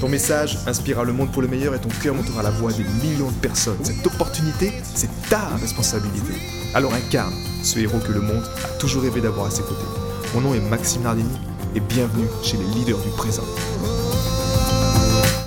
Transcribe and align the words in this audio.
Ton 0.00 0.10
message 0.10 0.58
inspirera 0.66 1.04
le 1.04 1.14
monde 1.14 1.32
pour 1.32 1.40
le 1.40 1.48
meilleur 1.48 1.74
et 1.74 1.80
ton 1.80 1.88
cœur 1.88 2.14
montera 2.14 2.42
la 2.42 2.50
voix 2.50 2.70
des 2.70 2.84
millions 2.84 3.30
de 3.30 3.40
personnes. 3.40 3.82
Cette 3.82 4.06
opportunité, 4.06 4.70
c'est 4.94 5.08
ta 5.30 5.48
responsabilité. 5.56 6.34
Alors 6.74 6.92
incarne 6.92 7.32
ce 7.62 7.78
héros 7.78 7.98
que 8.00 8.12
le 8.12 8.20
monde 8.20 8.44
a 8.62 8.68
toujours 8.78 9.02
rêvé 9.02 9.22
d'avoir 9.22 9.46
à 9.46 9.50
ses 9.50 9.62
côtés. 9.62 9.86
Mon 10.34 10.42
nom 10.42 10.54
est 10.54 10.60
Maxime 10.60 11.00
Nardini 11.00 11.38
et 11.74 11.80
bienvenue 11.80 12.28
chez 12.42 12.58
les 12.58 12.66
leaders 12.66 12.98
du 12.98 13.08
présent. 13.16 13.44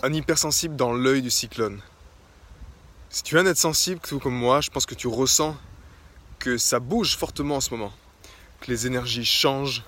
Un 0.01 0.13
hypersensible 0.13 0.75
dans 0.75 0.93
l'œil 0.93 1.21
du 1.21 1.29
cyclone. 1.29 1.79
Si 3.11 3.21
tu 3.21 3.35
viens 3.35 3.43
d'être 3.43 3.57
sensible, 3.57 4.01
tout 4.01 4.17
comme 4.17 4.33
moi, 4.33 4.61
je 4.61 4.71
pense 4.71 4.87
que 4.87 4.95
tu 4.95 5.07
ressens 5.07 5.55
que 6.39 6.57
ça 6.57 6.79
bouge 6.79 7.17
fortement 7.17 7.57
en 7.57 7.61
ce 7.61 7.69
moment, 7.69 7.91
que 8.61 8.71
les 8.71 8.87
énergies 8.87 9.25
changent, 9.25 9.83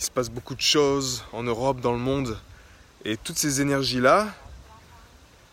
il 0.00 0.04
se 0.06 0.10
passe 0.10 0.30
beaucoup 0.30 0.54
de 0.54 0.62
choses 0.62 1.24
en 1.34 1.42
Europe, 1.42 1.82
dans 1.82 1.92
le 1.92 1.98
monde, 1.98 2.38
et 3.04 3.16
toutes 3.16 3.38
ces 3.38 3.60
énergies-là, 3.60 4.28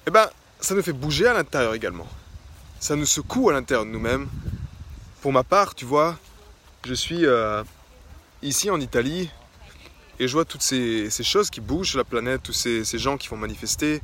eh 0.07 0.11
ben, 0.11 0.29
ça 0.59 0.75
nous 0.75 0.83
fait 0.83 0.93
bouger 0.93 1.27
à 1.27 1.33
l'intérieur 1.33 1.73
également. 1.73 2.07
Ça 2.79 2.95
nous 2.95 3.05
secoue 3.05 3.49
à 3.49 3.53
l'intérieur 3.53 3.85
de 3.85 3.91
nous-mêmes. 3.91 4.27
Pour 5.21 5.33
ma 5.33 5.43
part, 5.43 5.75
tu 5.75 5.85
vois, 5.85 6.17
je 6.85 6.93
suis 6.93 7.25
euh, 7.25 7.63
ici 8.41 8.69
en 8.69 8.79
Italie 8.79 9.29
et 10.19 10.27
je 10.27 10.33
vois 10.33 10.45
toutes 10.45 10.61
ces, 10.61 11.09
choses 11.23 11.49
qui 11.49 11.61
bougent 11.61 11.95
la 11.95 12.03
planète, 12.03 12.43
tous 12.43 12.53
ces, 12.53 12.83
gens 12.97 13.17
qui 13.17 13.27
vont 13.27 13.37
manifester, 13.37 14.01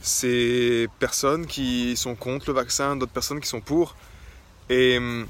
ces 0.00 0.88
personnes 0.98 1.46
qui 1.46 1.96
sont 1.96 2.14
contre 2.14 2.48
le 2.48 2.54
vaccin, 2.54 2.96
d'autres 2.96 3.12
personnes 3.12 3.40
qui 3.40 3.48
sont 3.48 3.60
pour. 3.60 3.96
Et 4.68 4.98
hum, 4.98 5.26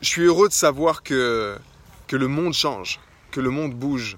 je 0.00 0.08
suis 0.08 0.22
heureux 0.22 0.48
de 0.48 0.52
savoir 0.52 1.02
que, 1.02 1.56
que 2.06 2.16
le 2.16 2.28
monde 2.28 2.54
change, 2.54 3.00
que 3.30 3.40
le 3.40 3.50
monde 3.50 3.74
bouge. 3.74 4.16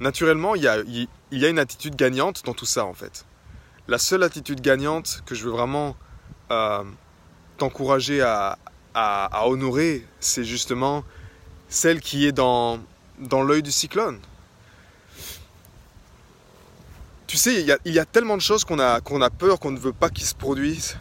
Naturellement, 0.00 0.54
il 0.54 0.62
y, 0.62 0.68
a, 0.68 1.48
une 1.48 1.58
attitude 1.58 1.96
gagnante 1.96 2.44
dans 2.44 2.52
tout 2.52 2.66
ça 2.66 2.84
en 2.84 2.92
fait. 2.92 3.24
La 3.88 3.98
seule 3.98 4.22
attitude 4.22 4.60
gagnante 4.60 5.22
que 5.24 5.34
je 5.34 5.44
veux 5.44 5.50
vraiment 5.50 5.96
euh, 6.50 6.84
t'encourager 7.56 8.20
à, 8.20 8.58
honorer, 9.46 10.06
c'est 10.20 10.44
justement 10.44 11.04
celle 11.68 12.00
qui 12.00 12.26
est 12.26 12.32
dans, 12.32 12.80
l'œil 13.20 13.62
du 13.62 13.72
cyclone. 13.72 14.18
Tu 17.26 17.36
sais, 17.36 17.60
il 17.84 17.92
y 17.92 17.98
a, 17.98 18.04
tellement 18.04 18.36
de 18.36 18.42
choses 18.42 18.64
qu'on 18.64 18.78
a, 18.78 19.30
peur, 19.30 19.58
qu'on 19.58 19.70
ne 19.70 19.78
veut 19.78 19.92
pas 19.92 20.10
qu'ils 20.10 20.26
se 20.26 20.34
produisent. 20.34 20.96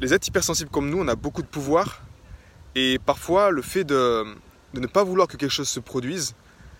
Les 0.00 0.12
êtres 0.12 0.28
hypersensibles 0.28 0.70
comme 0.70 0.90
nous, 0.90 0.98
on 0.98 1.08
a 1.08 1.14
beaucoup 1.14 1.42
de 1.42 1.46
pouvoir. 1.46 2.02
Et 2.74 2.98
parfois, 2.98 3.50
le 3.50 3.62
fait 3.62 3.84
de 3.84 4.24
ne 4.74 4.86
pas 4.86 5.04
vouloir 5.04 5.28
que 5.28 5.36
quelque 5.36 5.50
chose 5.50 5.68
se 5.68 5.80
produise, 5.80 6.34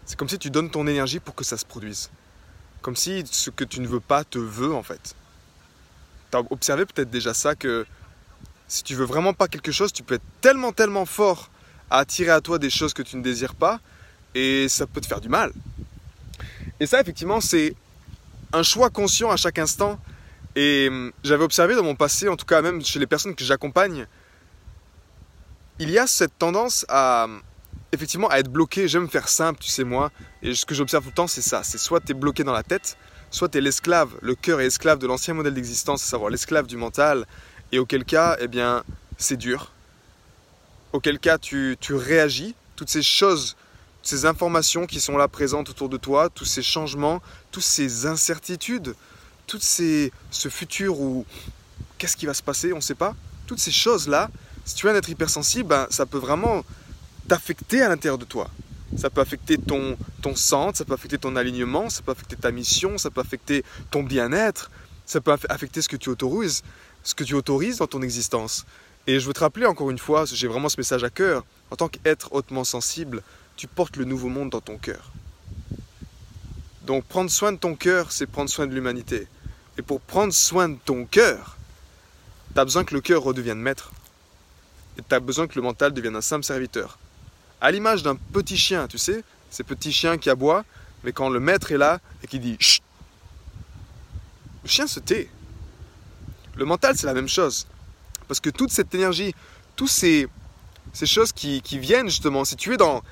c'est 0.06 0.16
comme 0.18 0.28
si 0.28 0.38
tu 0.38 0.50
donnes 0.50 0.70
ton 0.70 0.86
énergie 0.86 1.20
pour 1.20 1.34
que 1.34 1.44
ça 1.44 1.56
se 1.56 1.64
produise. 1.64 2.10
Comme 2.82 2.96
si 2.96 3.24
ce 3.30 3.50
que 3.50 3.64
tu 3.64 3.80
ne 3.80 3.86
veux 3.86 4.00
pas 4.00 4.24
te 4.24 4.38
veut 4.38 4.74
en 4.74 4.82
fait. 4.82 5.14
Tu 6.30 6.36
as 6.36 6.42
observé 6.50 6.84
peut-être 6.84 7.10
déjà 7.10 7.32
ça 7.32 7.54
que 7.54 7.86
si 8.68 8.82
tu 8.82 8.94
veux 8.94 9.04
vraiment 9.04 9.32
pas 9.32 9.48
quelque 9.48 9.72
chose, 9.72 9.92
tu 9.92 10.02
peux 10.02 10.14
être 10.14 10.24
tellement 10.40 10.72
tellement 10.72 11.06
fort 11.06 11.50
à 11.90 11.98
attirer 11.98 12.30
à 12.30 12.40
toi 12.40 12.58
des 12.58 12.70
choses 12.70 12.92
que 12.92 13.02
tu 13.02 13.16
ne 13.16 13.22
désires 13.22 13.54
pas 13.54 13.80
et 14.34 14.68
ça 14.68 14.86
peut 14.86 15.00
te 15.00 15.06
faire 15.06 15.20
du 15.20 15.28
mal. 15.28 15.52
Et 16.80 16.86
ça 16.86 17.00
effectivement 17.00 17.40
c'est 17.40 17.74
un 18.52 18.62
choix 18.62 18.90
conscient 18.90 19.30
à 19.30 19.36
chaque 19.36 19.58
instant 19.58 19.98
et 20.56 20.88
hum, 20.88 21.12
j'avais 21.24 21.44
observé 21.44 21.74
dans 21.74 21.82
mon 21.82 21.96
passé, 21.96 22.28
en 22.28 22.36
tout 22.36 22.46
cas 22.46 22.62
même 22.62 22.84
chez 22.84 22.98
les 22.98 23.06
personnes 23.06 23.34
que 23.34 23.44
j'accompagne, 23.44 24.06
il 25.78 25.90
y 25.90 25.98
a 25.98 26.06
cette 26.06 26.38
tendance 26.38 26.84
à 26.88 27.26
effectivement 27.94 28.28
à 28.28 28.38
être 28.38 28.50
bloqué. 28.50 28.88
J'aime 28.88 29.08
faire 29.08 29.28
simple, 29.28 29.60
tu 29.60 29.70
sais 29.70 29.84
moi. 29.84 30.10
Et 30.42 30.54
ce 30.54 30.66
que 30.66 30.74
j'observe 30.74 31.04
tout 31.04 31.10
le 31.10 31.14
temps, 31.14 31.26
c'est 31.26 31.42
ça. 31.42 31.62
C'est 31.62 31.78
soit 31.78 32.00
tu 32.00 32.12
es 32.12 32.14
bloqué 32.14 32.44
dans 32.44 32.52
la 32.52 32.62
tête, 32.62 32.96
soit 33.30 33.48
tu 33.48 33.58
es 33.58 33.60
l'esclave. 33.60 34.10
Le 34.20 34.34
cœur 34.34 34.60
est 34.60 34.66
esclave 34.66 34.98
de 34.98 35.06
l'ancien 35.06 35.34
modèle 35.34 35.54
d'existence, 35.54 36.02
à 36.02 36.06
savoir 36.06 36.30
l'esclave 36.30 36.66
du 36.66 36.76
mental. 36.76 37.26
Et 37.72 37.78
auquel 37.78 38.04
cas, 38.04 38.36
eh 38.40 38.48
bien, 38.48 38.84
c'est 39.16 39.36
dur. 39.36 39.72
Auquel 40.92 41.18
cas, 41.18 41.38
tu, 41.38 41.76
tu 41.80 41.94
réagis. 41.94 42.54
Toutes 42.76 42.90
ces 42.90 43.02
choses, 43.02 43.56
ces 44.02 44.26
informations 44.26 44.86
qui 44.86 45.00
sont 45.00 45.16
là 45.16 45.28
présentes 45.28 45.70
autour 45.70 45.88
de 45.88 45.96
toi, 45.96 46.28
tous 46.28 46.44
ces 46.44 46.62
changements, 46.62 47.22
toutes 47.50 47.62
ces 47.62 48.06
incertitudes, 48.06 48.94
toutes 49.46 49.62
ces, 49.62 50.12
ce 50.30 50.48
futur 50.48 51.00
où 51.00 51.24
qu'est-ce 51.98 52.16
qui 52.16 52.26
va 52.26 52.34
se 52.34 52.42
passer, 52.42 52.72
on 52.72 52.76
ne 52.76 52.82
sait 52.82 52.94
pas. 52.94 53.14
Toutes 53.46 53.60
ces 53.60 53.70
choses-là, 53.70 54.30
si 54.64 54.74
tu 54.74 54.86
viens 54.86 54.94
d'être 54.94 55.08
hypersensible, 55.08 55.68
ben, 55.68 55.86
ça 55.90 56.06
peut 56.06 56.18
vraiment 56.18 56.64
t'affecter 57.28 57.82
à 57.82 57.88
l'intérieur 57.88 58.18
de 58.18 58.24
toi. 58.24 58.50
Ça 58.96 59.10
peut 59.10 59.20
affecter 59.20 59.58
ton, 59.58 59.96
ton 60.22 60.36
centre, 60.36 60.78
ça 60.78 60.84
peut 60.84 60.94
affecter 60.94 61.18
ton 61.18 61.36
alignement, 61.36 61.90
ça 61.90 62.02
peut 62.02 62.12
affecter 62.12 62.36
ta 62.36 62.50
mission, 62.50 62.96
ça 62.98 63.10
peut 63.10 63.20
affecter 63.20 63.64
ton 63.90 64.02
bien-être, 64.02 64.70
ça 65.06 65.20
peut 65.20 65.36
affecter 65.48 65.82
ce 65.82 65.88
que 65.88 65.96
tu 65.96 66.10
autorises, 66.10 66.62
ce 67.02 67.14
que 67.14 67.24
tu 67.24 67.34
autorises 67.34 67.78
dans 67.78 67.86
ton 67.86 68.02
existence. 68.02 68.66
Et 69.06 69.18
je 69.18 69.26
veux 69.26 69.32
te 69.32 69.40
rappeler 69.40 69.66
encore 69.66 69.90
une 69.90 69.98
fois, 69.98 70.24
j'ai 70.26 70.48
vraiment 70.48 70.68
ce 70.68 70.78
message 70.78 71.02
à 71.02 71.10
cœur, 71.10 71.44
en 71.70 71.76
tant 71.76 71.88
qu'être 71.88 72.32
hautement 72.32 72.64
sensible, 72.64 73.22
tu 73.56 73.66
portes 73.66 73.96
le 73.96 74.04
nouveau 74.04 74.28
monde 74.28 74.50
dans 74.50 74.60
ton 74.60 74.78
cœur. 74.78 75.10
Donc 76.86 77.04
prendre 77.04 77.30
soin 77.30 77.52
de 77.52 77.58
ton 77.58 77.74
cœur, 77.74 78.12
c'est 78.12 78.26
prendre 78.26 78.50
soin 78.50 78.66
de 78.66 78.74
l'humanité. 78.74 79.26
Et 79.76 79.82
pour 79.82 80.00
prendre 80.00 80.32
soin 80.32 80.68
de 80.68 80.78
ton 80.84 81.04
cœur, 81.04 81.56
tu 82.54 82.60
as 82.60 82.64
besoin 82.64 82.84
que 82.84 82.94
le 82.94 83.00
cœur 83.00 83.22
redevienne 83.22 83.58
maître. 83.58 83.92
Et 84.98 85.02
tu 85.06 85.14
as 85.14 85.20
besoin 85.20 85.48
que 85.48 85.56
le 85.56 85.62
mental 85.62 85.92
devienne 85.92 86.14
un 86.14 86.20
simple 86.20 86.44
serviteur 86.44 86.98
à 87.64 87.70
l'image 87.70 88.02
d'un 88.02 88.14
petit 88.14 88.58
chien, 88.58 88.86
tu 88.88 88.98
sais, 88.98 89.24
ces 89.48 89.64
petits 89.64 89.90
chiens 89.90 90.18
qui 90.18 90.28
aboient, 90.28 90.66
mais 91.02 91.12
quand 91.12 91.30
le 91.30 91.40
maître 91.40 91.72
est 91.72 91.78
là 91.78 91.98
et 92.22 92.26
qui 92.26 92.38
dit 92.38 92.58
Chut 92.60 92.82
le 94.62 94.68
chien 94.68 94.86
se 94.86 95.00
tait. 95.00 95.30
Le 96.56 96.66
mental, 96.66 96.94
c'est 96.96 97.06
la 97.06 97.14
même 97.14 97.28
chose. 97.28 97.66
Parce 98.28 98.40
que 98.40 98.50
toute 98.50 98.70
cette 98.70 98.94
énergie, 98.94 99.34
toutes 99.76 99.88
ces, 99.88 100.28
choses 101.04 101.32
qui, 101.32 101.62
qui, 101.62 101.78
viennent 101.78 102.08
justement, 102.08 102.44
si 102.44 102.56
tu 102.56 102.74
es 102.74 102.76
dans. 102.76 103.02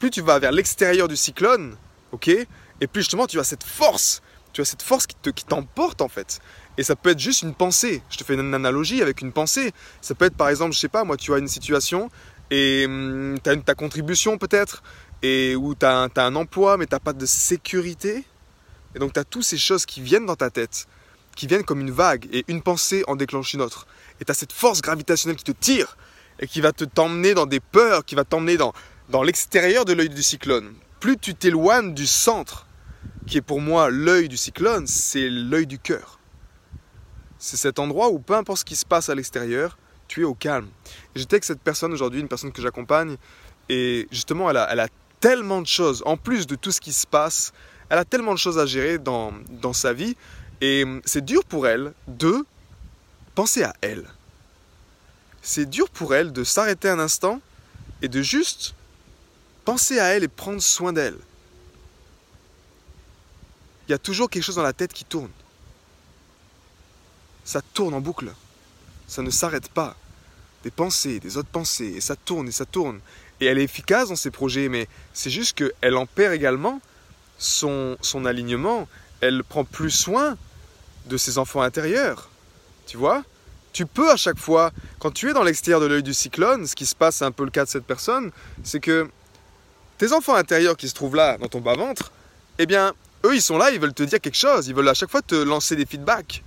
Plus 0.00 0.10
tu 0.10 0.20
vas 0.20 0.40
vers 0.40 0.50
l'extérieur 0.50 1.06
du 1.06 1.16
cyclone, 1.16 1.76
ok 2.10 2.28
Et 2.28 2.86
plus 2.88 3.02
justement 3.02 3.28
tu 3.28 3.38
as 3.38 3.44
cette 3.44 3.64
force, 3.64 4.20
tu 4.52 4.60
as 4.60 4.64
cette 4.64 4.82
force 4.82 5.06
qui, 5.06 5.14
te, 5.14 5.30
qui 5.30 5.44
t'emporte 5.44 6.02
en 6.02 6.08
fait. 6.08 6.40
Et 6.76 6.82
ça 6.82 6.96
peut 6.96 7.10
être 7.10 7.18
juste 7.20 7.42
une 7.42 7.54
pensée. 7.54 8.02
Je 8.10 8.16
te 8.16 8.24
fais 8.24 8.34
une 8.34 8.54
analogie 8.54 9.02
avec 9.02 9.20
une 9.20 9.32
pensée. 9.32 9.72
Ça 10.00 10.14
peut 10.14 10.24
être 10.24 10.36
par 10.36 10.48
exemple, 10.48 10.72
je 10.72 10.78
sais 10.78 10.88
pas, 10.88 11.04
moi, 11.04 11.16
tu 11.16 11.32
as 11.34 11.38
une 11.38 11.48
situation 11.48 12.10
et 12.52 12.84
hum, 12.84 13.38
tu 13.42 13.48
as 13.48 13.56
ta 13.56 13.74
contribution 13.74 14.36
peut-être, 14.36 14.82
et 15.22 15.56
où 15.56 15.74
tu 15.74 15.86
as, 15.86 16.10
un 16.14 16.34
emploi 16.36 16.76
mais 16.76 16.86
tu 16.86 16.96
pas 17.00 17.14
de 17.14 17.24
sécurité? 17.24 18.24
Et 18.94 18.98
donc 18.98 19.14
tu 19.14 19.18
as 19.18 19.24
toutes 19.24 19.44
ces 19.44 19.56
choses 19.56 19.86
qui 19.86 20.02
viennent 20.02 20.26
dans 20.26 20.36
ta 20.36 20.50
tête, 20.50 20.86
qui 21.34 21.46
viennent 21.46 21.64
comme 21.64 21.80
une 21.80 21.90
vague, 21.90 22.28
et 22.30 22.44
une 22.48 22.60
pensée 22.60 23.04
en 23.08 23.16
déclenche 23.16 23.54
une 23.54 23.62
autre. 23.62 23.86
Et 24.20 24.26
tu 24.26 24.30
as 24.30 24.34
cette 24.34 24.52
force 24.52 24.82
gravitationnelle 24.82 25.38
qui 25.38 25.44
te 25.44 25.52
tire, 25.52 25.96
et 26.40 26.46
qui 26.46 26.60
va 26.60 26.72
te 26.72 26.84
t'emmener 26.84 27.32
dans 27.32 27.46
des 27.46 27.60
peurs, 27.60 28.04
qui 28.04 28.14
va 28.14 28.24
t'emmener 28.24 28.58
dans, 28.58 28.74
dans 29.08 29.22
l'extérieur 29.22 29.86
de 29.86 29.94
l'œil 29.94 30.10
du 30.10 30.22
cyclone. 30.22 30.74
Plus 31.00 31.16
tu 31.16 31.34
t'éloignes 31.34 31.94
du 31.94 32.06
centre, 32.06 32.66
qui 33.26 33.38
est 33.38 33.42
pour 33.42 33.62
moi 33.62 33.88
l'œil 33.88 34.28
du 34.28 34.36
cyclone, 34.36 34.86
c'est 34.86 35.30
l'œil 35.30 35.66
du 35.66 35.78
cœur. 35.78 36.18
C'est 37.38 37.56
cet 37.56 37.78
endroit 37.78 38.10
où 38.10 38.18
peu 38.18 38.34
importe 38.34 38.58
ce 38.58 38.64
qui 38.66 38.76
se 38.76 38.84
passe 38.84 39.08
à 39.08 39.14
l'extérieur, 39.14 39.78
tu 40.12 40.20
es 40.20 40.24
au 40.24 40.34
calme. 40.34 40.68
J'étais 41.16 41.36
avec 41.36 41.44
cette 41.44 41.62
personne 41.62 41.90
aujourd'hui, 41.90 42.20
une 42.20 42.28
personne 42.28 42.52
que 42.52 42.60
j'accompagne, 42.60 43.16
et 43.70 44.06
justement, 44.10 44.50
elle 44.50 44.58
a, 44.58 44.68
elle 44.70 44.80
a, 44.80 44.88
tellement 45.20 45.62
de 45.62 45.68
choses, 45.68 46.02
en 46.04 46.16
plus 46.16 46.48
de 46.48 46.56
tout 46.56 46.72
ce 46.72 46.80
qui 46.80 46.92
se 46.92 47.06
passe, 47.06 47.52
elle 47.88 47.98
a 47.98 48.04
tellement 48.04 48.34
de 48.34 48.38
choses 48.38 48.58
à 48.58 48.66
gérer 48.66 48.98
dans, 48.98 49.32
dans 49.48 49.72
sa 49.72 49.92
vie, 49.92 50.16
et 50.60 50.84
c'est 51.04 51.24
dur 51.24 51.44
pour 51.44 51.68
elle 51.68 51.94
de 52.08 52.44
penser 53.36 53.62
à 53.62 53.72
elle. 53.80 54.04
C'est 55.40 55.70
dur 55.70 55.88
pour 55.90 56.14
elle 56.14 56.32
de 56.32 56.42
s'arrêter 56.42 56.88
un 56.88 56.98
instant 56.98 57.40
et 58.02 58.08
de 58.08 58.20
juste 58.20 58.74
penser 59.64 60.00
à 60.00 60.06
elle 60.08 60.24
et 60.24 60.28
prendre 60.28 60.60
soin 60.60 60.92
d'elle. 60.92 61.18
Il 63.86 63.92
y 63.92 63.94
a 63.94 63.98
toujours 63.98 64.28
quelque 64.28 64.42
chose 64.42 64.56
dans 64.56 64.62
la 64.62 64.72
tête 64.72 64.92
qui 64.92 65.04
tourne. 65.04 65.30
Ça 67.44 67.62
tourne 67.62 67.94
en 67.94 68.00
boucle. 68.00 68.32
Ça 69.06 69.22
ne 69.22 69.30
s'arrête 69.30 69.68
pas 69.68 69.96
des 70.62 70.70
pensées, 70.70 71.20
des 71.20 71.36
autres 71.36 71.48
pensées, 71.48 71.94
et 71.96 72.00
ça 72.00 72.16
tourne 72.16 72.48
et 72.48 72.52
ça 72.52 72.64
tourne. 72.64 73.00
Et 73.40 73.46
elle 73.46 73.58
est 73.58 73.64
efficace 73.64 74.08
dans 74.08 74.16
ses 74.16 74.30
projets, 74.30 74.68
mais 74.68 74.88
c'est 75.12 75.30
juste 75.30 75.56
qu'elle 75.56 75.96
en 75.96 76.06
perd 76.06 76.32
également 76.34 76.80
son, 77.38 77.96
son 78.00 78.24
alignement. 78.24 78.88
Elle 79.20 79.42
prend 79.44 79.64
plus 79.64 79.90
soin 79.90 80.36
de 81.06 81.16
ses 81.16 81.38
enfants 81.38 81.62
intérieurs. 81.62 82.30
Tu 82.86 82.96
vois? 82.96 83.24
Tu 83.72 83.86
peux 83.86 84.10
à 84.10 84.16
chaque 84.16 84.38
fois, 84.38 84.70
quand 84.98 85.10
tu 85.10 85.30
es 85.30 85.32
dans 85.32 85.42
l'extérieur 85.42 85.80
de 85.80 85.86
l'œil 85.86 86.02
du 86.02 86.14
cyclone, 86.14 86.66
ce 86.66 86.74
qui 86.74 86.86
se 86.86 86.94
passe, 86.94 87.16
c'est 87.16 87.24
un 87.24 87.32
peu 87.32 87.44
le 87.44 87.50
cas 87.50 87.64
de 87.64 87.70
cette 87.70 87.86
personne, 87.86 88.30
c'est 88.62 88.80
que 88.80 89.08
tes 89.98 90.12
enfants 90.12 90.34
intérieurs 90.34 90.76
qui 90.76 90.88
se 90.88 90.94
trouvent 90.94 91.16
là, 91.16 91.38
dans 91.38 91.48
ton 91.48 91.60
bas-ventre, 91.60 92.12
eh 92.58 92.66
bien, 92.66 92.92
eux, 93.24 93.34
ils 93.34 93.42
sont 93.42 93.56
là, 93.56 93.70
ils 93.70 93.80
veulent 93.80 93.94
te 93.94 94.02
dire 94.02 94.20
quelque 94.20 94.36
chose, 94.36 94.68
ils 94.68 94.74
veulent 94.74 94.88
à 94.88 94.94
chaque 94.94 95.10
fois 95.10 95.22
te 95.22 95.34
lancer 95.34 95.74
des 95.74 95.86
feedbacks 95.86 96.42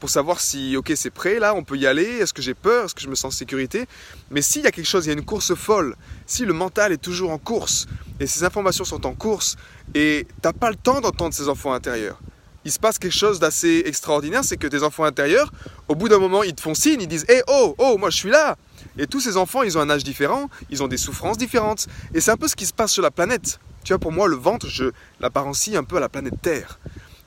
pour 0.00 0.10
savoir 0.10 0.40
si, 0.40 0.76
ok, 0.76 0.92
c'est 0.96 1.10
prêt, 1.10 1.38
là, 1.38 1.54
on 1.54 1.62
peut 1.62 1.76
y 1.76 1.86
aller, 1.86 2.04
est-ce 2.04 2.32
que 2.32 2.42
j'ai 2.42 2.54
peur, 2.54 2.84
est-ce 2.84 2.94
que 2.94 3.00
je 3.00 3.08
me 3.08 3.14
sens 3.14 3.34
en 3.34 3.36
sécurité. 3.36 3.86
Mais 4.30 4.42
s'il 4.42 4.62
y 4.62 4.66
a 4.66 4.70
quelque 4.70 4.88
chose, 4.88 5.06
il 5.06 5.08
y 5.08 5.10
a 5.12 5.14
une 5.14 5.24
course 5.24 5.54
folle, 5.54 5.96
si 6.26 6.44
le 6.44 6.52
mental 6.52 6.92
est 6.92 6.98
toujours 6.98 7.30
en 7.30 7.38
course, 7.38 7.86
et 8.20 8.26
ces 8.26 8.44
informations 8.44 8.84
sont 8.84 9.06
en 9.06 9.14
course, 9.14 9.56
et 9.94 10.26
tu 10.28 10.34
n'as 10.44 10.52
pas 10.52 10.70
le 10.70 10.76
temps 10.76 11.00
d'entendre 11.00 11.34
ces 11.34 11.48
enfants 11.48 11.72
intérieurs, 11.72 12.20
il 12.64 12.72
se 12.72 12.78
passe 12.78 12.98
quelque 12.98 13.12
chose 13.12 13.38
d'assez 13.38 13.82
extraordinaire, 13.84 14.42
c'est 14.42 14.56
que 14.56 14.66
tes 14.66 14.82
enfants 14.82 15.04
intérieurs, 15.04 15.52
au 15.88 15.94
bout 15.94 16.08
d'un 16.08 16.18
moment, 16.18 16.42
ils 16.42 16.54
te 16.54 16.62
font 16.62 16.74
signe, 16.74 17.00
ils 17.00 17.08
disent, 17.08 17.26
hé, 17.28 17.42
oh, 17.46 17.74
oh, 17.78 17.98
moi 17.98 18.10
je 18.10 18.16
suis 18.16 18.30
là. 18.30 18.56
Et 18.96 19.06
tous 19.06 19.20
ces 19.20 19.36
enfants, 19.36 19.62
ils 19.62 19.76
ont 19.76 19.80
un 19.80 19.90
âge 19.90 20.04
différent, 20.04 20.48
ils 20.70 20.82
ont 20.82 20.88
des 20.88 20.96
souffrances 20.96 21.36
différentes. 21.36 21.86
Et 22.14 22.20
c'est 22.20 22.30
un 22.30 22.36
peu 22.36 22.48
ce 22.48 22.56
qui 22.56 22.64
se 22.64 22.72
passe 22.72 22.92
sur 22.92 23.02
la 23.02 23.10
planète. 23.10 23.58
Tu 23.82 23.92
vois, 23.92 23.98
pour 23.98 24.12
moi, 24.12 24.28
le 24.28 24.36
ventre, 24.36 24.66
je 24.66 24.92
l'apparencie 25.20 25.76
un 25.76 25.84
peu 25.84 25.96
à 25.98 26.00
la 26.00 26.08
planète 26.08 26.40
Terre. 26.40 26.78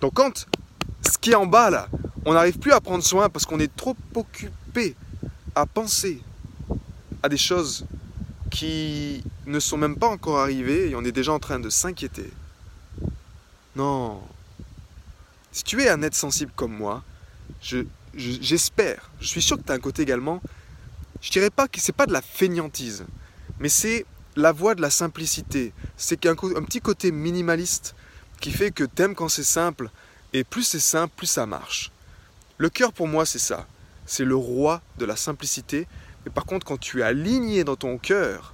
Donc 0.02 0.14
quand 0.16 0.48
ce 1.02 1.18
qui 1.18 1.32
est 1.32 1.36
en 1.36 1.46
bas, 1.46 1.70
là, 1.70 1.88
on 2.26 2.34
n'arrive 2.34 2.60
plus 2.60 2.74
à 2.74 2.82
prendre 2.82 3.04
soin 3.04 3.30
parce 3.30 3.46
qu'on 3.46 3.60
est 3.60 3.74
trop 3.76 3.96
occupé 4.16 4.96
à 5.56 5.66
penser 5.66 6.22
à 7.24 7.30
des 7.30 7.38
choses 7.38 7.86
qui 8.52 9.24
ne 9.46 9.60
sont 9.60 9.78
même 9.78 9.96
pas 9.96 10.08
encore 10.08 10.40
arrivées 10.40 10.90
et 10.90 10.96
on 10.96 11.04
est 11.04 11.12
déjà 11.12 11.32
en 11.32 11.40
train 11.40 11.60
de 11.60 11.70
s'inquiéter. 11.70 12.32
Non. 13.76 14.22
Si 15.52 15.64
tu 15.64 15.82
es 15.82 15.90
un 15.90 16.02
être 16.02 16.16
sensible 16.16 16.52
comme 16.56 16.74
moi, 16.74 17.04
j'espère, 18.14 19.10
je, 19.20 19.28
suis 19.28 19.42
sûr 19.42 19.58
que 19.58 19.64
tu 19.64 19.72
as 19.72 19.76
un 19.76 19.80
côté 19.80 20.04
également, 20.04 20.42
je 21.22 21.32
dirais 21.32 21.50
pas 21.50 21.68
que 21.68 21.80
c'est 21.80 21.96
pas 21.96 22.06
de 22.06 22.14
la 22.14 22.22
fainéantise, 22.22 23.06
mais 23.60 23.70
c'est 23.70 24.06
la 24.36 24.52
voie 24.52 24.76
de 24.76 24.82
la 24.82 24.90
simplicité. 24.90 25.74
C'est 25.96 26.26
un, 26.26 26.32
un 26.32 26.64
petit 26.64 26.82
côté 26.82 27.12
minimaliste 27.12 27.96
qui 28.40 28.52
fait 28.52 28.72
que 28.72 28.84
tu 28.84 29.02
aimes 29.02 29.16
quand 29.16 29.30
c'est 29.30 29.44
simple, 29.44 29.90
et 30.34 30.44
plus 30.44 30.64
c'est 30.64 30.80
simple, 30.80 31.14
plus 31.16 31.28
ça 31.28 31.46
marche. 31.46 31.92
Le 32.58 32.70
cœur 32.70 32.94
pour 32.94 33.08
moi 33.08 33.26
c'est 33.26 33.40
ça. 33.40 33.68
C'est 34.06 34.26
le 34.26 34.36
roi 34.36 34.82
de 34.98 35.06
la 35.06 35.16
simplicité. 35.16 35.88
Mais 36.26 36.32
par 36.32 36.46
contre 36.46 36.66
quand 36.66 36.80
tu 36.80 37.02
es 37.02 37.04
aligné 37.04 37.64
dans 37.64 37.76
ton 37.76 37.98
cœur, 37.98 38.54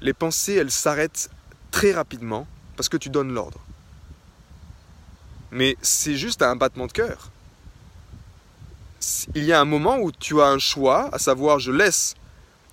les 0.00 0.12
pensées 0.12 0.54
elles 0.54 0.70
s'arrêtent 0.70 1.30
très 1.70 1.92
rapidement 1.92 2.46
parce 2.76 2.88
que 2.88 2.96
tu 2.96 3.10
donnes 3.10 3.32
l'ordre. 3.32 3.60
Mais 5.50 5.76
c'est 5.82 6.16
juste 6.16 6.42
un 6.42 6.56
battement 6.56 6.86
de 6.86 6.92
cœur. 6.92 7.30
Il 9.34 9.44
y 9.44 9.52
a 9.52 9.60
un 9.60 9.64
moment 9.64 9.98
où 9.98 10.10
tu 10.10 10.40
as 10.40 10.46
un 10.46 10.58
choix, 10.58 11.08
à 11.12 11.18
savoir 11.18 11.58
je 11.58 11.70
laisse 11.70 12.14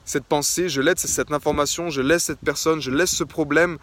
cette 0.05 0.25
pensée, 0.25 0.67
je 0.69 0.81
laisse 0.81 1.05
cette 1.05 1.31
information, 1.31 1.89
je 1.89 2.01
laisse 2.01 2.23
cette 2.23 2.39
personne, 2.39 2.81
je 2.81 2.91
laisse 2.91 3.11
ce 3.11 3.23
problème 3.23 3.77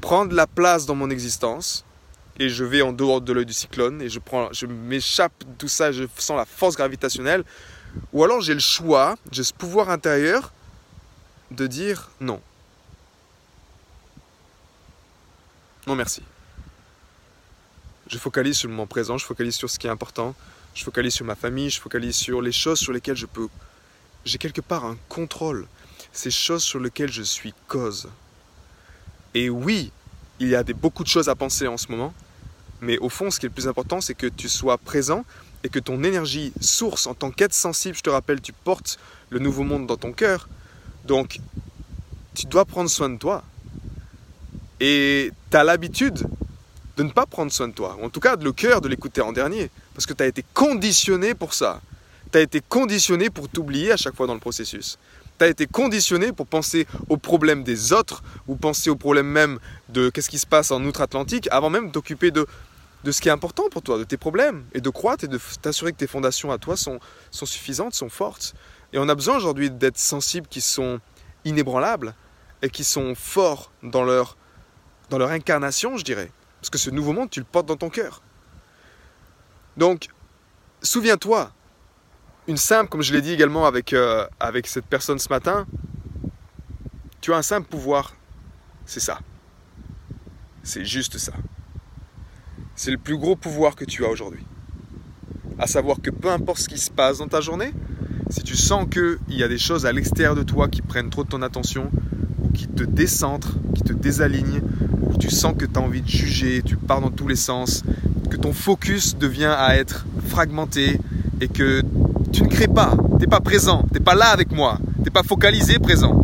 prendre 0.00 0.34
la 0.34 0.46
place 0.46 0.86
dans 0.86 0.94
mon 0.94 1.10
existence 1.10 1.84
et 2.40 2.48
je 2.48 2.64
vais 2.64 2.80
en 2.80 2.92
dehors 2.92 3.20
de 3.20 3.34
l'œil 3.34 3.44
du 3.44 3.52
cyclone 3.52 4.00
et 4.00 4.08
je, 4.08 4.18
prends, 4.18 4.50
je 4.50 4.64
m'échappe 4.64 5.44
de 5.44 5.52
tout 5.58 5.68
ça, 5.68 5.92
je 5.92 6.04
sens 6.16 6.38
la 6.38 6.46
force 6.46 6.74
gravitationnelle. 6.74 7.44
Ou 8.14 8.24
alors 8.24 8.40
j'ai 8.40 8.54
le 8.54 8.60
choix, 8.60 9.16
j'ai 9.30 9.44
ce 9.44 9.52
pouvoir 9.52 9.90
intérieur 9.90 10.50
de 11.50 11.66
dire 11.66 12.10
non. 12.18 12.40
Non 15.86 15.94
merci. 15.94 16.22
Je 18.06 18.16
focalise 18.16 18.56
sur 18.56 18.68
le 18.68 18.74
moment 18.74 18.86
présent, 18.86 19.18
je 19.18 19.26
focalise 19.26 19.54
sur 19.54 19.68
ce 19.68 19.78
qui 19.78 19.86
est 19.86 19.90
important, 19.90 20.34
je 20.74 20.82
focalise 20.82 21.12
sur 21.12 21.26
ma 21.26 21.34
famille, 21.34 21.68
je 21.68 21.78
focalise 21.78 22.16
sur 22.16 22.40
les 22.40 22.52
choses 22.52 22.78
sur 22.78 22.92
lesquelles 22.92 23.16
je 23.16 23.26
peux... 23.26 23.48
J'ai 24.24 24.38
quelque 24.38 24.62
part 24.62 24.86
un 24.86 24.96
contrôle, 25.10 25.66
ces 26.10 26.30
choses 26.30 26.62
sur 26.62 26.80
lesquelles 26.80 27.12
je 27.12 27.22
suis 27.22 27.52
cause. 27.68 28.08
Et 29.34 29.50
oui, 29.50 29.92
il 30.38 30.48
y 30.48 30.54
a 30.54 30.62
beaucoup 30.62 31.04
de 31.04 31.08
choses 31.08 31.28
à 31.28 31.34
penser 31.34 31.66
en 31.66 31.76
ce 31.76 31.88
moment, 31.88 32.14
mais 32.80 32.98
au 32.98 33.08
fond, 33.08 33.30
ce 33.30 33.38
qui 33.38 33.46
est 33.46 33.48
le 33.48 33.54
plus 33.54 33.68
important, 33.68 34.00
c'est 34.00 34.14
que 34.14 34.26
tu 34.26 34.48
sois 34.48 34.78
présent 34.78 35.24
et 35.64 35.68
que 35.68 35.78
ton 35.78 36.02
énergie 36.02 36.52
source 36.60 37.06
en 37.06 37.14
tant 37.14 37.30
qu'être 37.30 37.54
sensible, 37.54 37.96
je 37.96 38.02
te 38.02 38.10
rappelle, 38.10 38.40
tu 38.40 38.52
portes 38.52 38.98
le 39.28 39.38
nouveau 39.38 39.62
monde 39.62 39.86
dans 39.86 39.96
ton 39.96 40.12
cœur. 40.12 40.48
Donc, 41.04 41.40
tu 42.34 42.46
dois 42.46 42.64
prendre 42.64 42.88
soin 42.88 43.10
de 43.10 43.18
toi. 43.18 43.44
Et 44.80 45.30
tu 45.50 45.56
as 45.56 45.64
l'habitude 45.64 46.26
de 46.96 47.02
ne 47.02 47.10
pas 47.10 47.26
prendre 47.26 47.52
soin 47.52 47.68
de 47.68 47.74
toi. 47.74 47.98
En 48.02 48.08
tout 48.08 48.20
cas, 48.20 48.36
de 48.36 48.44
le 48.44 48.52
cœur 48.52 48.80
de 48.80 48.88
l'écouter 48.88 49.20
en 49.20 49.32
dernier. 49.32 49.70
Parce 49.94 50.06
que 50.06 50.14
tu 50.14 50.22
as 50.22 50.26
été 50.26 50.44
conditionné 50.54 51.34
pour 51.34 51.52
ça. 51.52 51.82
Tu 52.32 52.38
as 52.38 52.40
été 52.40 52.62
conditionné 52.66 53.28
pour 53.28 53.48
t'oublier 53.48 53.92
à 53.92 53.96
chaque 53.96 54.14
fois 54.14 54.26
dans 54.26 54.34
le 54.34 54.40
processus 54.40 54.98
tu 55.40 55.44
as 55.44 55.48
été 55.48 55.66
conditionné 55.66 56.32
pour 56.32 56.46
penser 56.46 56.86
aux 57.08 57.16
problèmes 57.16 57.64
des 57.64 57.94
autres 57.94 58.22
ou 58.46 58.56
penser 58.56 58.90
aux 58.90 58.96
problèmes 58.96 59.26
même 59.26 59.58
de 59.88 60.10
qu'est-ce 60.10 60.28
qui 60.28 60.38
se 60.38 60.46
passe 60.46 60.70
en 60.70 60.84
outre-Atlantique 60.84 61.48
avant 61.50 61.70
même 61.70 61.86
de 61.86 61.92
t'occuper 61.92 62.30
de, 62.30 62.46
de 63.04 63.12
ce 63.12 63.20
qui 63.20 63.28
est 63.28 63.32
important 63.32 63.68
pour 63.70 63.82
toi, 63.82 63.98
de 63.98 64.04
tes 64.04 64.16
problèmes 64.16 64.64
et 64.72 64.80
de 64.80 64.90
croître 64.90 65.24
et 65.24 65.28
de 65.28 65.38
t'assurer 65.62 65.92
que 65.92 65.96
tes 65.96 66.06
fondations 66.06 66.50
à 66.52 66.58
toi 66.58 66.76
sont, 66.76 67.00
sont 67.30 67.46
suffisantes, 67.46 67.94
sont 67.94 68.08
fortes. 68.08 68.54
Et 68.92 68.98
on 68.98 69.08
a 69.08 69.14
besoin 69.14 69.36
aujourd'hui 69.36 69.70
d'être 69.70 69.98
sensibles 69.98 70.46
qui 70.48 70.60
sont 70.60 71.00
inébranlables 71.44 72.14
et 72.62 72.68
qui 72.68 72.84
sont 72.84 73.14
forts 73.14 73.72
dans 73.82 74.04
leur, 74.04 74.36
dans 75.08 75.18
leur 75.18 75.30
incarnation, 75.30 75.96
je 75.96 76.04
dirais. 76.04 76.30
Parce 76.60 76.70
que 76.70 76.78
ce 76.78 76.90
nouveau 76.90 77.12
monde, 77.12 77.30
tu 77.30 77.40
le 77.40 77.46
portes 77.46 77.66
dans 77.66 77.76
ton 77.76 77.88
cœur. 77.88 78.22
Donc, 79.76 80.08
souviens-toi, 80.82 81.52
une 82.48 82.58
simple, 82.58 82.90
comme 82.90 83.02
je 83.02 83.14
l'ai 83.14 83.22
dit 83.22 83.32
également 83.32 83.66
avec, 83.66 83.92
euh, 83.92 84.26
avec 84.40 84.66
cette 84.66 84.86
personne 84.86 85.18
ce 85.18 85.28
matin, 85.30 85.66
tu 87.20 87.32
as 87.32 87.36
un 87.36 87.42
simple 87.42 87.68
pouvoir, 87.68 88.14
c'est 88.84 89.00
ça. 89.00 89.20
C'est 90.62 90.84
juste 90.84 91.16
ça. 91.16 91.32
C'est 92.82 92.92
le 92.92 92.96
plus 92.96 93.18
gros 93.18 93.36
pouvoir 93.36 93.76
que 93.76 93.84
tu 93.84 94.06
as 94.06 94.08
aujourd'hui. 94.08 94.42
À 95.58 95.66
savoir 95.66 95.98
que 96.00 96.08
peu 96.08 96.30
importe 96.30 96.60
ce 96.60 96.68
qui 96.70 96.78
se 96.78 96.90
passe 96.90 97.18
dans 97.18 97.28
ta 97.28 97.42
journée, 97.42 97.74
si 98.30 98.42
tu 98.42 98.56
sens 98.56 98.86
qu'il 98.90 99.36
y 99.36 99.42
a 99.42 99.48
des 99.48 99.58
choses 99.58 99.84
à 99.84 99.92
l'extérieur 99.92 100.34
de 100.34 100.42
toi 100.42 100.66
qui 100.66 100.80
prennent 100.80 101.10
trop 101.10 101.22
de 101.22 101.28
ton 101.28 101.42
attention, 101.42 101.90
ou 102.42 102.48
qui 102.48 102.68
te 102.68 102.82
décentrent, 102.82 103.58
qui 103.74 103.82
te 103.82 103.92
désalignent, 103.92 104.62
ou 105.02 105.18
tu 105.18 105.28
sens 105.28 105.52
que 105.58 105.66
tu 105.66 105.78
as 105.78 105.82
envie 105.82 106.00
de 106.00 106.08
juger, 106.08 106.62
tu 106.62 106.78
pars 106.78 107.02
dans 107.02 107.10
tous 107.10 107.28
les 107.28 107.36
sens, 107.36 107.84
que 108.30 108.38
ton 108.38 108.54
focus 108.54 109.14
devient 109.14 109.54
à 109.58 109.76
être 109.76 110.06
fragmenté 110.28 110.98
et 111.42 111.48
que 111.48 111.82
tu 112.32 112.44
ne 112.44 112.48
crées 112.48 112.66
pas, 112.66 112.94
tu 112.96 113.16
n'es 113.16 113.26
pas 113.26 113.40
présent, 113.40 113.84
tu 113.88 113.98
n'es 113.98 114.00
pas 114.02 114.14
là 114.14 114.30
avec 114.30 114.52
moi, 114.52 114.78
tu 114.94 115.02
n'es 115.02 115.10
pas 115.10 115.22
focalisé 115.22 115.78
présent. 115.78 116.18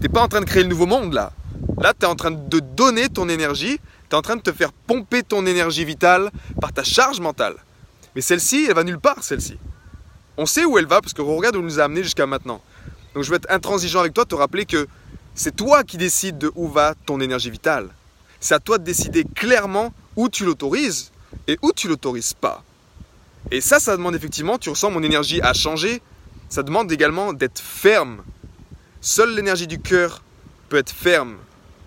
Tu 0.00 0.02
n'es 0.02 0.08
pas 0.08 0.24
en 0.24 0.26
train 0.26 0.40
de 0.40 0.46
créer 0.46 0.64
le 0.64 0.68
nouveau 0.68 0.86
monde 0.86 1.12
là. 1.12 1.32
Là, 1.80 1.92
tu 1.96 2.06
es 2.06 2.08
en 2.08 2.16
train 2.16 2.32
de 2.32 2.58
donner 2.58 3.08
ton 3.08 3.28
énergie, 3.28 3.78
en 4.16 4.22
train 4.22 4.36
de 4.36 4.42
te 4.42 4.52
faire 4.52 4.72
pomper 4.72 5.22
ton 5.22 5.46
énergie 5.46 5.84
vitale 5.84 6.30
par 6.60 6.72
ta 6.72 6.84
charge 6.84 7.20
mentale. 7.20 7.56
Mais 8.14 8.20
celle-ci, 8.20 8.66
elle 8.68 8.74
va 8.74 8.84
nulle 8.84 8.98
part, 8.98 9.22
celle-ci. 9.22 9.58
On 10.36 10.46
sait 10.46 10.64
où 10.64 10.78
elle 10.78 10.86
va 10.86 11.00
parce 11.00 11.12
que 11.12 11.22
regarde 11.22 11.56
où 11.56 11.60
elle 11.60 11.64
nous 11.64 11.80
a 11.80 11.84
amené 11.84 12.02
jusqu'à 12.02 12.26
maintenant. 12.26 12.62
Donc 13.14 13.24
je 13.24 13.30
vais 13.30 13.36
être 13.36 13.50
intransigeant 13.50 14.00
avec 14.00 14.14
toi, 14.14 14.24
te 14.24 14.34
rappeler 14.34 14.64
que 14.64 14.86
c'est 15.34 15.54
toi 15.54 15.84
qui 15.84 15.96
décides 15.96 16.38
de 16.38 16.50
où 16.54 16.68
va 16.68 16.94
ton 17.06 17.20
énergie 17.20 17.50
vitale. 17.50 17.88
C'est 18.40 18.54
à 18.54 18.60
toi 18.60 18.78
de 18.78 18.84
décider 18.84 19.24
clairement 19.24 19.92
où 20.16 20.28
tu 20.28 20.44
l'autorises 20.44 21.10
et 21.46 21.58
où 21.62 21.72
tu 21.72 21.88
l'autorises 21.88 22.34
pas. 22.34 22.62
Et 23.50 23.60
ça, 23.60 23.80
ça 23.80 23.96
demande 23.96 24.14
effectivement, 24.14 24.58
tu 24.58 24.70
ressens 24.70 24.90
mon 24.90 25.02
énergie 25.02 25.40
à 25.42 25.52
changer, 25.52 26.02
ça 26.48 26.62
demande 26.62 26.90
également 26.92 27.32
d'être 27.32 27.60
ferme. 27.60 28.22
Seule 29.00 29.34
l'énergie 29.34 29.66
du 29.66 29.78
cœur 29.80 30.22
peut 30.68 30.76
être 30.76 30.92
ferme 30.92 31.36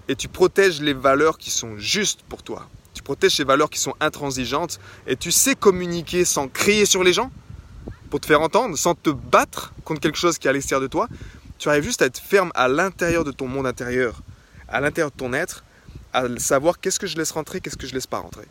et 0.08 0.16
tu 0.16 0.28
protèges 0.28 0.82
les 0.82 0.94
valeurs 0.94 1.38
qui 1.38 1.52
sont 1.52 1.78
justes 1.78 2.22
pour 2.28 2.44
toi. 2.44 2.68
Tu 2.94 3.04
protèges 3.04 3.36
ces 3.36 3.44
valeurs 3.44 3.70
qui 3.70 3.80
sont 3.80 3.94
intransigeantes 4.00 4.80
et 5.08 5.16
tu 5.16 5.32
sais 5.32 5.56
communiquer 5.56 6.26
sans 6.26 6.48
crier 6.48 6.86
sur 6.86 7.04
les 7.04 7.14
gens 7.14 7.32
pour 8.10 8.20
te 8.20 8.26
faire 8.26 8.42
entendre, 8.42 8.78
sans 8.78 8.96
te 8.96 9.10
battre 9.10 9.74
contre 9.84 10.02
quelque 10.02 10.18
chose 10.18 10.38
qui 10.38 10.48
est 10.48 10.50
à 10.50 10.54
l'extérieur 10.54 10.82
de 10.82 10.88
toi. 10.88 11.08
Tu 11.58 11.70
arrives 11.70 11.84
juste 11.84 12.02
à 12.02 12.06
être 12.06 12.20
ferme 12.20 12.52
à 12.56 12.68
l'intérieur 12.68 13.24
de 13.24 13.32
ton 13.32 13.48
monde 13.48 13.68
intérieur, 13.68 14.22
à 14.68 14.80
l'intérieur 14.80 15.12
de 15.12 15.18
ton 15.18 15.34
être, 15.34 15.64
à 16.14 16.24
savoir 16.38 16.80
qu'est-ce 16.80 17.00
que 17.00 17.08
je 17.08 17.18
laisse 17.18 17.32
rentrer, 17.32 17.60
qu'est-ce 17.60 17.78
que 17.78 17.88
je 17.88 17.94
laisse 17.94 18.08
pas 18.08 18.20
rentrer. 18.20 18.46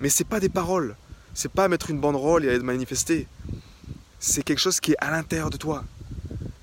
Mais 0.00 0.08
ce 0.08 0.22
n'est 0.22 0.28
pas 0.28 0.40
des 0.40 0.48
paroles, 0.48 0.96
c'est 1.32 1.50
pas 1.50 1.68
mettre 1.68 1.90
une 1.90 2.00
banderole 2.00 2.44
et 2.44 2.48
aller 2.48 2.58
manifester. 2.58 3.26
C'est 4.18 4.42
quelque 4.42 4.58
chose 4.58 4.80
qui 4.80 4.92
est 4.92 4.96
à 4.98 5.10
l'intérieur 5.10 5.50
de 5.50 5.56
toi. 5.56 5.84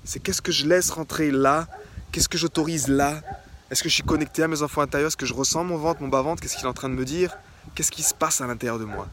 C'est 0.04 0.20
qu'est-ce 0.20 0.42
que 0.42 0.52
je 0.52 0.66
laisse 0.66 0.90
rentrer 0.90 1.30
là? 1.30 1.66
Qu'est-ce 2.10 2.28
que 2.28 2.38
j'autorise 2.38 2.88
là? 2.88 3.20
Est-ce 3.72 3.82
que 3.82 3.88
je 3.88 3.94
suis 3.94 4.02
connecté 4.02 4.42
à 4.42 4.48
mes 4.48 4.60
enfants 4.60 4.82
intérieurs? 4.82 5.08
Est-ce 5.08 5.16
que 5.16 5.24
je 5.24 5.32
ressens 5.32 5.64
mon 5.64 5.78
ventre, 5.78 6.02
mon 6.02 6.08
bas-ventre? 6.08 6.42
Qu'est-ce 6.42 6.56
qu'il 6.56 6.66
est 6.66 6.68
en 6.68 6.74
train 6.74 6.90
de 6.90 6.94
me 6.94 7.06
dire? 7.06 7.34
Qu'est-ce 7.74 7.90
qui 7.90 8.02
se 8.02 8.12
passe 8.12 8.42
à 8.42 8.46
l'intérieur 8.46 8.78
de 8.78 8.84
moi? 8.84 9.08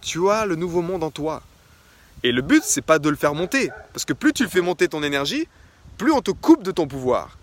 Tu 0.00 0.28
as 0.28 0.44
le 0.44 0.56
nouveau 0.56 0.82
monde 0.82 1.04
en 1.04 1.12
toi. 1.12 1.40
Et 2.24 2.32
le 2.32 2.42
but, 2.42 2.64
c'est 2.66 2.82
pas 2.82 2.98
de 2.98 3.08
le 3.08 3.14
faire 3.14 3.32
monter. 3.32 3.70
Parce 3.92 4.04
que 4.04 4.12
plus 4.12 4.32
tu 4.32 4.42
le 4.42 4.48
fais 4.48 4.60
monter 4.60 4.88
ton 4.88 5.04
énergie, 5.04 5.46
plus 5.98 6.10
on 6.10 6.20
te 6.20 6.32
coupe 6.32 6.64
de 6.64 6.72
ton 6.72 6.88
pouvoir. 6.88 7.38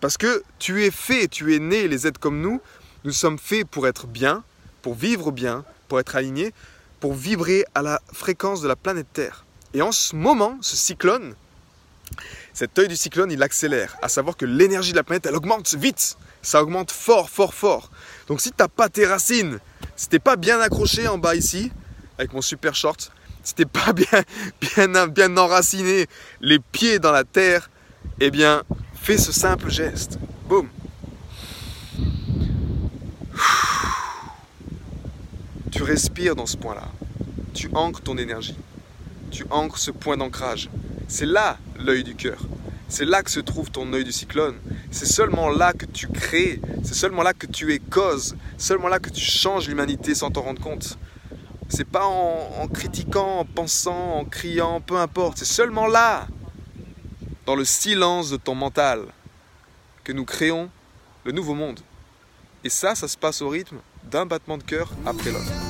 Parce 0.00 0.16
que 0.16 0.44
tu 0.60 0.84
es 0.84 0.92
fait, 0.92 1.26
tu 1.26 1.52
es 1.52 1.58
né, 1.58 1.88
les 1.88 2.06
êtres 2.06 2.20
comme 2.20 2.40
nous, 2.40 2.60
nous 3.02 3.10
sommes 3.10 3.36
faits 3.36 3.66
pour 3.66 3.88
être 3.88 4.06
bien, 4.06 4.44
pour 4.82 4.94
vivre 4.94 5.32
bien, 5.32 5.64
pour 5.88 5.98
être 5.98 6.14
aligné, 6.14 6.54
pour 7.00 7.12
vibrer 7.12 7.64
à 7.74 7.82
la 7.82 8.00
fréquence 8.12 8.62
de 8.62 8.68
la 8.68 8.76
planète 8.76 9.08
Terre. 9.12 9.44
Et 9.74 9.82
en 9.82 9.90
ce 9.90 10.14
moment, 10.14 10.58
ce 10.60 10.76
cyclone, 10.76 11.34
cet 12.52 12.78
œil 12.78 12.88
du 12.88 12.96
cyclone, 12.96 13.30
il 13.30 13.42
accélère. 13.42 13.96
À 14.02 14.08
savoir 14.08 14.36
que 14.36 14.44
l'énergie 14.44 14.92
de 14.92 14.96
la 14.96 15.04
planète, 15.04 15.26
elle 15.26 15.36
augmente 15.36 15.74
vite. 15.74 16.16
Ça 16.42 16.62
augmente 16.62 16.90
fort, 16.90 17.30
fort, 17.30 17.54
fort. 17.54 17.90
Donc 18.26 18.40
si 18.40 18.50
tu 18.50 18.56
n'as 18.58 18.68
pas 18.68 18.88
tes 18.88 19.06
racines, 19.06 19.58
si 19.96 20.08
t'es 20.08 20.18
pas 20.18 20.36
bien 20.36 20.60
accroché 20.60 21.06
en 21.06 21.18
bas 21.18 21.34
ici, 21.34 21.70
avec 22.18 22.32
mon 22.32 22.40
super 22.40 22.74
short, 22.74 23.12
si 23.42 23.54
t'es 23.54 23.66
pas 23.66 23.92
bien, 23.94 24.06
bien, 24.60 25.06
bien 25.06 25.36
enraciné, 25.36 26.06
les 26.40 26.58
pieds 26.58 26.98
dans 26.98 27.12
la 27.12 27.24
terre, 27.24 27.70
eh 28.20 28.30
bien, 28.30 28.62
fais 28.94 29.18
ce 29.18 29.32
simple 29.32 29.70
geste. 29.70 30.18
Boum. 30.48 30.68
Tu 35.70 35.82
respires 35.82 36.36
dans 36.36 36.46
ce 36.46 36.56
point-là. 36.56 36.88
Tu 37.54 37.70
ancres 37.74 38.02
ton 38.02 38.18
énergie. 38.18 38.56
Tu 39.30 39.44
ancres 39.50 39.78
ce 39.78 39.90
point 39.90 40.16
d'ancrage. 40.16 40.68
C'est 41.10 41.26
là 41.26 41.58
l'œil 41.76 42.04
du 42.04 42.14
cœur. 42.14 42.38
C'est 42.88 43.04
là 43.04 43.24
que 43.24 43.32
se 43.32 43.40
trouve 43.40 43.68
ton 43.68 43.92
œil 43.92 44.04
du 44.04 44.12
cyclone. 44.12 44.54
C'est 44.92 45.06
seulement 45.06 45.48
là 45.48 45.72
que 45.72 45.84
tu 45.84 46.06
crées. 46.06 46.60
C'est 46.84 46.94
seulement 46.94 47.24
là 47.24 47.32
que 47.32 47.48
tu 47.48 47.74
es 47.74 47.80
cause. 47.80 48.36
Seulement 48.58 48.86
là 48.86 49.00
que 49.00 49.10
tu 49.10 49.20
changes 49.20 49.66
l'humanité 49.66 50.14
sans 50.14 50.30
t'en 50.30 50.42
rendre 50.42 50.62
compte. 50.62 50.96
C'est 51.68 51.84
pas 51.84 52.06
en, 52.06 52.68
critiquant, 52.68 53.40
en 53.40 53.44
pensant, 53.44 54.18
en 54.18 54.24
criant, 54.24 54.80
peu 54.80 54.98
importe. 54.98 55.38
C'est 55.38 55.46
seulement 55.46 55.88
là, 55.88 56.28
dans 57.44 57.56
le 57.56 57.64
silence 57.64 58.30
de 58.30 58.36
ton 58.36 58.54
mental, 58.54 59.06
que 60.04 60.12
nous 60.12 60.24
créons 60.24 60.70
le 61.24 61.32
nouveau 61.32 61.54
monde. 61.54 61.80
Et 62.62 62.70
ça, 62.70 62.94
ça 62.94 63.08
se 63.08 63.18
passe 63.18 63.42
au 63.42 63.48
rythme 63.48 63.78
d'un 64.04 64.26
battement 64.26 64.58
de 64.58 64.62
cœur 64.62 64.92
après 65.04 65.32
l'autre. 65.32 65.69